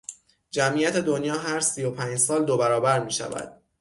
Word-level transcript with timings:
جمعیت 0.51 0.93
دنیا 0.97 1.33
هر 1.37 1.59
سی 1.59 1.83
و 1.83 1.91
پنج 1.91 2.17
سال 2.19 2.45
دو 2.45 2.57
برابر 2.57 2.99
میشود. 3.03 3.61